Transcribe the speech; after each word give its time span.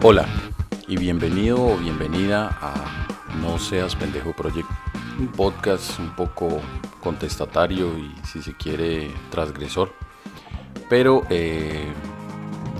Hola 0.00 0.28
y 0.86 0.96
bienvenido 0.96 1.60
o 1.60 1.76
bienvenida 1.76 2.56
a 2.62 3.08
No 3.42 3.58
Seas 3.58 3.96
Pendejo 3.96 4.32
Project, 4.32 4.68
un 5.18 5.26
podcast 5.26 5.98
un 5.98 6.14
poco 6.14 6.60
contestatario 7.02 7.98
y 7.98 8.14
si 8.24 8.40
se 8.40 8.54
quiere 8.54 9.10
transgresor, 9.28 9.92
pero 10.88 11.24
eh, 11.30 11.88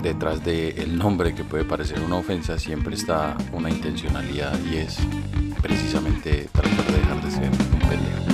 detrás 0.01 0.45
del 0.45 0.97
nombre 0.97 1.35
que 1.35 1.43
puede 1.43 1.65
parecer 1.65 1.99
una 1.99 2.15
ofensa 2.15 2.57
siempre 2.57 2.95
está 2.95 3.35
una 3.51 3.69
intencionalidad 3.69 4.57
y 4.71 4.77
es 4.77 4.97
precisamente 5.61 6.47
tratar 6.53 6.85
de 6.85 6.99
dejar 6.99 7.21
de 7.21 7.31
ser 7.31 7.49
un 7.49 7.79
pendejo. 7.79 8.28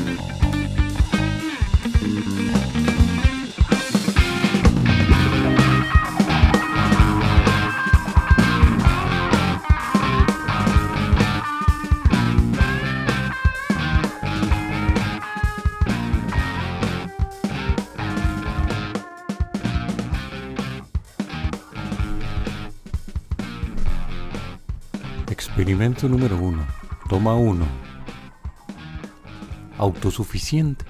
Experimento 25.35 26.07
número 26.07 26.37
uno. 26.37 26.65
Toma 27.09 27.35
uno. 27.35 27.65
Autosuficiente. 29.77 30.85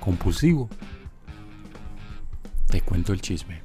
Compulsivo. 0.00 0.68
Te 2.68 2.82
cuento 2.82 3.14
el 3.14 3.22
chisme. 3.22 3.62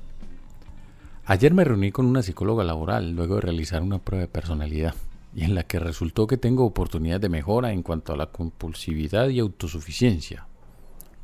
Ayer 1.26 1.54
me 1.54 1.66
reuní 1.66 1.92
con 1.92 2.06
una 2.06 2.24
psicóloga 2.24 2.64
laboral 2.64 3.12
luego 3.12 3.36
de 3.36 3.42
realizar 3.42 3.82
una 3.82 4.00
prueba 4.00 4.22
de 4.22 4.30
personalidad 4.30 4.96
y 5.36 5.44
en 5.44 5.54
la 5.54 5.64
que 5.64 5.80
resultó 5.80 6.28
que 6.28 6.38
tengo 6.38 6.64
oportunidades 6.64 7.22
de 7.22 7.28
mejora 7.28 7.74
en 7.74 7.84
cuanto 7.84 8.14
a 8.14 8.18
la 8.18 8.28
compulsividad 8.28 9.28
y 9.28 9.40
autosuficiencia. 9.40 10.48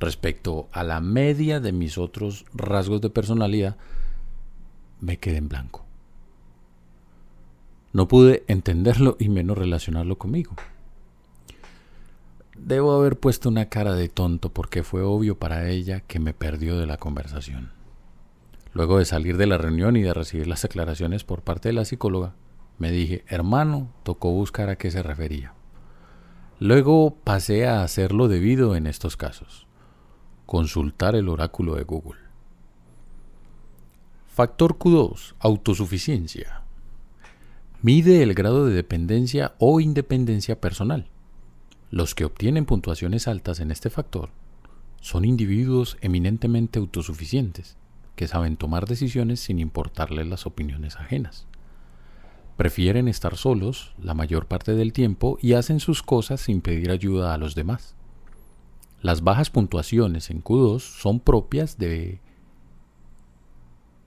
Respecto 0.01 0.67
a 0.73 0.83
la 0.83 0.99
media 0.99 1.61
de 1.61 1.71
mis 1.71 1.97
otros 1.97 2.43
rasgos 2.53 2.99
de 2.99 3.09
personalidad, 3.09 3.77
me 4.99 5.15
quedé 5.15 5.37
en 5.37 5.47
blanco. 5.47 5.84
No 7.95 8.09
pude 8.09 8.43
entenderlo 8.49 9.15
y 9.21 9.29
menos 9.29 9.57
relacionarlo 9.57 10.17
conmigo. 10.17 10.53
Debo 12.57 12.91
haber 12.91 13.17
puesto 13.17 13.47
una 13.47 13.69
cara 13.69 13.93
de 13.93 14.09
tonto 14.09 14.51
porque 14.51 14.83
fue 14.83 15.01
obvio 15.01 15.39
para 15.39 15.69
ella 15.69 16.01
que 16.01 16.19
me 16.19 16.33
perdió 16.33 16.77
de 16.77 16.87
la 16.87 16.97
conversación. 16.97 17.71
Luego 18.73 18.97
de 18.97 19.05
salir 19.05 19.37
de 19.37 19.47
la 19.47 19.57
reunión 19.57 19.95
y 19.95 20.01
de 20.01 20.13
recibir 20.13 20.45
las 20.45 20.65
aclaraciones 20.65 21.23
por 21.23 21.41
parte 21.41 21.69
de 21.69 21.73
la 21.73 21.85
psicóloga, 21.85 22.33
me 22.79 22.91
dije, 22.91 23.23
hermano, 23.29 23.93
tocó 24.03 24.29
buscar 24.31 24.67
a 24.67 24.75
qué 24.75 24.91
se 24.91 25.01
refería. 25.01 25.53
Luego 26.59 27.15
pasé 27.23 27.65
a 27.65 27.81
hacer 27.81 28.11
lo 28.11 28.27
debido 28.27 28.75
en 28.75 28.87
estos 28.87 29.15
casos, 29.15 29.67
consultar 30.45 31.15
el 31.15 31.29
oráculo 31.29 31.75
de 31.75 31.83
Google. 31.83 32.19
Factor 34.27 34.77
Q2, 34.77 35.35
autosuficiencia. 35.39 36.64
Mide 37.85 38.23
el 38.23 38.33
grado 38.33 38.65
de 38.65 38.73
dependencia 38.73 39.53
o 39.59 39.79
independencia 39.79 40.59
personal. 40.59 41.05
Los 41.91 42.15
que 42.15 42.25
obtienen 42.25 42.65
puntuaciones 42.65 43.27
altas 43.27 43.59
en 43.59 43.69
este 43.69 43.91
factor 43.91 44.31
son 45.01 45.23
individuos 45.23 45.95
eminentemente 46.01 46.79
autosuficientes, 46.79 47.77
que 48.15 48.25
saben 48.25 48.57
tomar 48.57 48.87
decisiones 48.87 49.39
sin 49.39 49.59
importarles 49.59 50.25
las 50.25 50.47
opiniones 50.47 50.95
ajenas. 50.95 51.45
Prefieren 52.57 53.07
estar 53.07 53.37
solos 53.37 53.93
la 54.01 54.15
mayor 54.15 54.47
parte 54.47 54.73
del 54.73 54.91
tiempo 54.91 55.37
y 55.39 55.53
hacen 55.53 55.79
sus 55.79 56.01
cosas 56.01 56.41
sin 56.41 56.61
pedir 56.61 56.89
ayuda 56.89 57.35
a 57.35 57.37
los 57.37 57.53
demás. 57.53 57.93
Las 59.03 59.21
bajas 59.21 59.51
puntuaciones 59.51 60.31
en 60.31 60.43
Q2 60.43 60.79
son 60.79 61.19
propias 61.19 61.77
de 61.77 62.19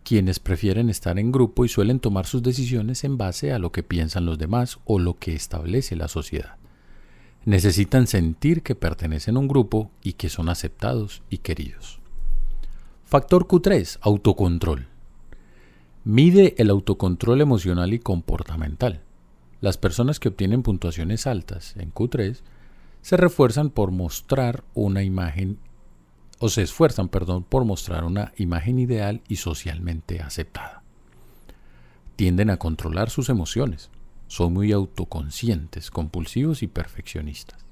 quienes 0.09 0.41
prefieren 0.41 0.89
estar 0.89 1.19
en 1.19 1.31
grupo 1.31 1.67
y 1.67 1.69
suelen 1.69 2.01
tomar 2.01 2.25
sus 2.25 2.43
decisiones 2.43 3.05
en 3.05 3.19
base 3.19 3.53
a 3.53 3.59
lo 3.59 3.73
que 3.73 3.83
piensan 3.83 4.25
los 4.25 4.39
demás 4.39 4.79
o 4.87 4.99
lo 4.99 5.19
que 5.19 5.35
establece 5.35 5.97
la 5.97 6.09
sociedad. 6.09 6.57
Necesitan 7.45 8.07
sentir 8.07 8.63
que 8.63 8.75
pertenecen 8.75 9.37
a 9.37 9.41
un 9.41 9.49
grupo 9.49 9.91
y 10.03 10.15
que 10.15 10.31
son 10.31 10.49
aceptados 10.49 11.23
y 11.29 11.39
queridos. 11.39 12.01
Factor 13.05 13.47
Q3. 13.47 13.99
Autocontrol. 14.01 14.87
Mide 16.05 16.55
el 16.57 16.71
autocontrol 16.71 17.43
emocional 17.43 17.93
y 17.93 17.99
comportamental. 17.99 19.03
Las 19.61 19.77
personas 19.77 20.19
que 20.21 20.31
obtienen 20.31 20.63
puntuaciones 20.63 21.27
altas 21.27 21.77
en 21.77 21.93
Q3 21.93 22.39
se 23.03 23.19
refuerzan 23.19 23.69
por 23.69 23.91
mostrar 23.91 24.65
una 24.73 25.03
imagen 25.03 25.59
o 26.39 26.49
se 26.49 26.63
esfuerzan, 26.63 27.09
perdón, 27.09 27.45
por 27.45 27.65
mostrar 27.65 28.05
una 28.05 28.33
imagen 28.37 28.79
ideal 28.79 29.23
y 29.29 29.37
socialmente 29.37 30.21
aceptada. 30.21 30.83
Tienden 32.17 32.51
a 32.51 32.59
controlar 32.59 33.11
sus 33.11 33.29
emociones. 33.29 33.91
Son 34.27 34.53
muy 34.53 34.73
autoconscientes, 34.73 35.91
compulsivos 35.91 36.63
y 36.63 36.67
perfeccionistas. 36.67 37.65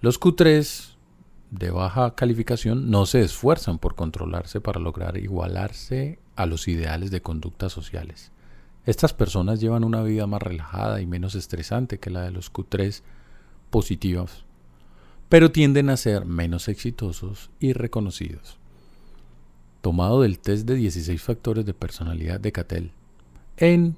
Los 0.00 0.20
Q3 0.20 0.94
de 1.50 1.70
baja 1.70 2.14
calificación 2.14 2.90
no 2.90 3.06
se 3.06 3.22
esfuerzan 3.22 3.78
por 3.78 3.94
controlarse 3.94 4.60
para 4.60 4.80
lograr 4.80 5.16
igualarse 5.16 6.18
a 6.36 6.46
los 6.46 6.68
ideales 6.68 7.10
de 7.10 7.22
conductas 7.22 7.72
sociales. 7.72 8.32
Estas 8.86 9.14
personas 9.14 9.60
llevan 9.60 9.84
una 9.84 10.02
vida 10.02 10.26
más 10.26 10.42
relajada 10.42 11.00
y 11.00 11.06
menos 11.06 11.34
estresante 11.34 11.98
que 11.98 12.10
la 12.10 12.22
de 12.22 12.32
los 12.32 12.52
Q3 12.52 13.02
positivas 13.70 14.43
pero 15.28 15.50
tienden 15.50 15.90
a 15.90 15.96
ser 15.96 16.24
menos 16.24 16.68
exitosos 16.68 17.50
y 17.60 17.72
reconocidos. 17.72 18.58
Tomado 19.80 20.22
del 20.22 20.38
test 20.38 20.66
de 20.66 20.76
16 20.76 21.20
factores 21.22 21.66
de 21.66 21.74
personalidad 21.74 22.40
de 22.40 22.52
Cattell 22.52 22.90
en 23.56 23.96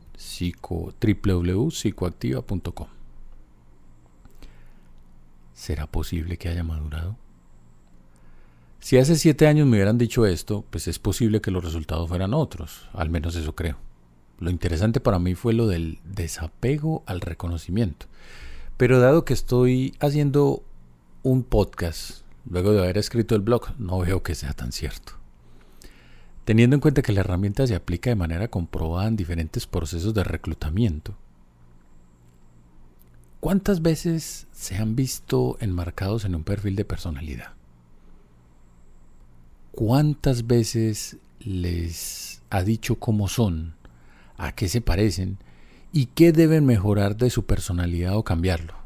www.psicoactiva.com. 0.60 2.88
¿Será 5.54 5.86
posible 5.86 6.36
que 6.36 6.48
haya 6.48 6.64
madurado? 6.64 7.16
Si 8.78 8.98
hace 8.98 9.16
siete 9.16 9.46
años 9.46 9.66
me 9.66 9.78
hubieran 9.78 9.98
dicho 9.98 10.26
esto, 10.26 10.64
pues 10.70 10.86
es 10.86 10.98
posible 10.98 11.40
que 11.40 11.50
los 11.50 11.64
resultados 11.64 12.08
fueran 12.08 12.34
otros, 12.34 12.88
al 12.92 13.10
menos 13.10 13.34
eso 13.34 13.54
creo. 13.54 13.78
Lo 14.38 14.50
interesante 14.50 15.00
para 15.00 15.18
mí 15.18 15.34
fue 15.34 15.54
lo 15.54 15.66
del 15.66 15.98
desapego 16.04 17.02
al 17.06 17.20
reconocimiento. 17.20 18.06
Pero 18.76 19.00
dado 19.00 19.24
que 19.24 19.32
estoy 19.32 19.94
haciendo 19.98 20.62
un 21.26 21.42
podcast 21.42 22.20
luego 22.48 22.72
de 22.72 22.78
haber 22.78 22.98
escrito 22.98 23.34
el 23.34 23.40
blog, 23.40 23.76
no 23.80 23.98
veo 23.98 24.22
que 24.22 24.36
sea 24.36 24.52
tan 24.52 24.70
cierto. 24.70 25.14
Teniendo 26.44 26.76
en 26.76 26.80
cuenta 26.80 27.02
que 27.02 27.10
la 27.10 27.18
herramienta 27.18 27.66
se 27.66 27.74
aplica 27.74 28.10
de 28.10 28.14
manera 28.14 28.46
comprobada 28.46 29.08
en 29.08 29.16
diferentes 29.16 29.66
procesos 29.66 30.14
de 30.14 30.22
reclutamiento, 30.22 31.16
¿cuántas 33.40 33.82
veces 33.82 34.46
se 34.52 34.76
han 34.76 34.94
visto 34.94 35.56
enmarcados 35.58 36.24
en 36.24 36.36
un 36.36 36.44
perfil 36.44 36.76
de 36.76 36.84
personalidad? 36.84 37.54
¿Cuántas 39.72 40.46
veces 40.46 41.16
les 41.40 42.40
ha 42.50 42.62
dicho 42.62 43.00
cómo 43.00 43.26
son, 43.26 43.74
a 44.36 44.52
qué 44.52 44.68
se 44.68 44.80
parecen 44.80 45.38
y 45.92 46.06
qué 46.06 46.30
deben 46.30 46.66
mejorar 46.66 47.16
de 47.16 47.30
su 47.30 47.46
personalidad 47.46 48.16
o 48.16 48.22
cambiarlo? 48.22 48.85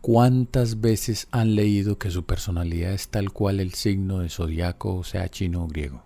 ¿Cuántas 0.00 0.80
veces 0.80 1.26
han 1.32 1.56
leído 1.56 1.98
que 1.98 2.10
su 2.10 2.24
personalidad 2.24 2.92
es 2.92 3.08
tal 3.08 3.32
cual 3.32 3.58
el 3.58 3.74
signo 3.74 4.20
de 4.20 4.28
zodiaco, 4.28 5.02
sea 5.02 5.28
chino 5.28 5.64
o 5.64 5.66
griego? 5.66 6.04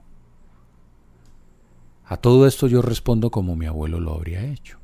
A 2.06 2.16
todo 2.16 2.46
esto 2.46 2.66
yo 2.68 2.80
respondo 2.80 3.30
como 3.30 3.54
mi 3.54 3.66
abuelo 3.66 4.00
lo 4.00 4.14
habría 4.14 4.44
hecho. 4.44 4.78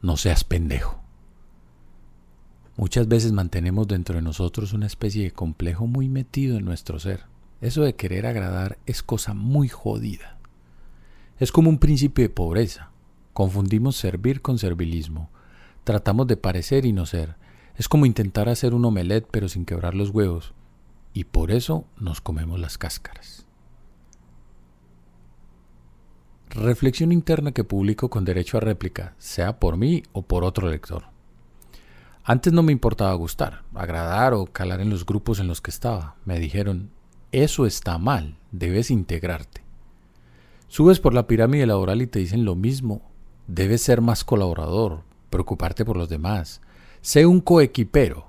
No 0.00 0.16
seas 0.16 0.42
pendejo. 0.42 1.00
Muchas 2.76 3.06
veces 3.06 3.32
mantenemos 3.32 3.86
dentro 3.86 4.16
de 4.16 4.22
nosotros 4.22 4.72
una 4.72 4.86
especie 4.86 5.22
de 5.22 5.30
complejo 5.30 5.86
muy 5.86 6.08
metido 6.08 6.56
en 6.56 6.64
nuestro 6.64 6.98
ser. 6.98 7.26
Eso 7.60 7.82
de 7.82 7.94
querer 7.94 8.26
agradar 8.26 8.78
es 8.86 9.04
cosa 9.04 9.34
muy 9.34 9.68
jodida. 9.68 10.38
Es 11.38 11.52
como 11.52 11.70
un 11.70 11.78
principio 11.78 12.24
de 12.24 12.28
pobreza. 12.28 12.90
Confundimos 13.32 13.96
servir 13.96 14.42
con 14.42 14.58
servilismo. 14.58 15.30
Tratamos 15.84 16.26
de 16.26 16.36
parecer 16.36 16.84
y 16.86 16.92
no 16.92 17.06
ser 17.06 17.36
es 17.76 17.88
como 17.88 18.06
intentar 18.06 18.48
hacer 18.48 18.74
un 18.74 18.84
omelette 18.84 19.28
pero 19.30 19.48
sin 19.48 19.64
quebrar 19.64 19.94
los 19.94 20.10
huevos, 20.10 20.52
y 21.12 21.24
por 21.24 21.50
eso 21.50 21.84
nos 21.98 22.20
comemos 22.20 22.58
las 22.60 22.78
cáscaras. 22.78 23.46
Reflexión 26.50 27.12
interna 27.12 27.52
que 27.52 27.64
publico 27.64 28.10
con 28.10 28.26
derecho 28.26 28.58
a 28.58 28.60
réplica, 28.60 29.14
sea 29.16 29.58
por 29.58 29.78
mí 29.78 30.02
o 30.12 30.22
por 30.22 30.44
otro 30.44 30.68
lector. 30.68 31.04
Antes 32.24 32.52
no 32.52 32.62
me 32.62 32.72
importaba 32.72 33.14
gustar, 33.14 33.62
agradar 33.74 34.34
o 34.34 34.46
calar 34.46 34.80
en 34.80 34.90
los 34.90 35.06
grupos 35.06 35.40
en 35.40 35.48
los 35.48 35.60
que 35.60 35.70
estaba. 35.70 36.16
Me 36.24 36.38
dijeron, 36.38 36.90
eso 37.32 37.66
está 37.66 37.98
mal, 37.98 38.36
debes 38.52 38.90
integrarte. 38.90 39.62
Subes 40.68 41.00
por 41.00 41.14
la 41.14 41.26
pirámide 41.26 41.66
laboral 41.66 42.00
y 42.00 42.06
te 42.06 42.18
dicen 42.18 42.44
lo 42.44 42.54
mismo. 42.54 43.02
Debes 43.46 43.82
ser 43.82 44.02
más 44.02 44.22
colaborador, 44.22 45.02
preocuparte 45.30 45.84
por 45.84 45.96
los 45.96 46.08
demás. 46.08 46.60
Sé 47.02 47.26
un 47.26 47.40
coequipero. 47.40 48.26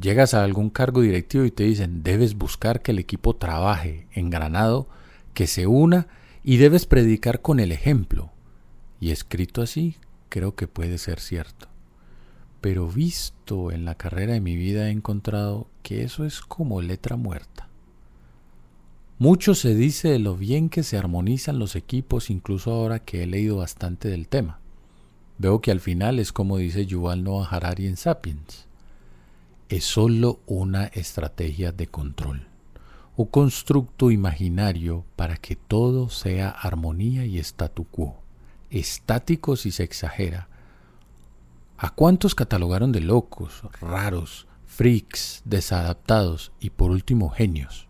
Llegas 0.00 0.34
a 0.34 0.42
algún 0.42 0.70
cargo 0.70 1.02
directivo 1.02 1.44
y 1.44 1.52
te 1.52 1.62
dicen, 1.62 2.02
debes 2.02 2.34
buscar 2.34 2.82
que 2.82 2.90
el 2.90 2.98
equipo 2.98 3.36
trabaje 3.36 4.08
engranado, 4.10 4.88
que 5.34 5.46
se 5.46 5.68
una 5.68 6.08
y 6.42 6.56
debes 6.56 6.84
predicar 6.84 7.42
con 7.42 7.60
el 7.60 7.70
ejemplo. 7.70 8.32
Y 8.98 9.12
escrito 9.12 9.62
así, 9.62 9.94
creo 10.30 10.56
que 10.56 10.66
puede 10.66 10.98
ser 10.98 11.20
cierto. 11.20 11.68
Pero 12.60 12.88
visto 12.88 13.70
en 13.70 13.84
la 13.84 13.94
carrera 13.94 14.32
de 14.32 14.40
mi 14.40 14.56
vida 14.56 14.88
he 14.88 14.90
encontrado 14.90 15.68
que 15.84 16.02
eso 16.02 16.24
es 16.24 16.40
como 16.40 16.82
letra 16.82 17.14
muerta. 17.14 17.68
Mucho 19.20 19.54
se 19.54 19.76
dice 19.76 20.08
de 20.08 20.18
lo 20.18 20.36
bien 20.36 20.68
que 20.68 20.82
se 20.82 20.98
armonizan 20.98 21.60
los 21.60 21.76
equipos, 21.76 22.30
incluso 22.30 22.72
ahora 22.72 22.98
que 22.98 23.22
he 23.22 23.26
leído 23.28 23.58
bastante 23.58 24.08
del 24.08 24.26
tema. 24.26 24.58
Veo 25.36 25.60
que 25.60 25.72
al 25.72 25.80
final 25.80 26.18
es 26.20 26.32
como 26.32 26.58
dice 26.58 26.86
Yuval 26.86 27.24
Noah 27.24 27.48
Harari 27.50 27.86
en 27.86 27.96
Sapiens. 27.96 28.66
Es 29.68 29.84
solo 29.84 30.40
una 30.46 30.84
estrategia 30.86 31.72
de 31.72 31.88
control, 31.88 32.46
un 33.16 33.26
constructo 33.26 34.10
imaginario 34.10 35.04
para 35.16 35.36
que 35.36 35.56
todo 35.56 36.08
sea 36.08 36.50
armonía 36.50 37.24
y 37.24 37.38
statu 37.38 37.84
quo, 37.84 38.16
estático 38.70 39.56
si 39.56 39.72
se 39.72 39.82
exagera. 39.82 40.48
¿A 41.78 41.90
cuántos 41.90 42.36
catalogaron 42.36 42.92
de 42.92 43.00
locos, 43.00 43.62
raros, 43.80 44.46
freaks, 44.66 45.42
desadaptados 45.44 46.52
y 46.60 46.70
por 46.70 46.90
último 46.90 47.30
genios? 47.30 47.88